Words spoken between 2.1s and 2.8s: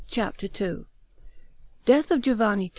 Giovanni II.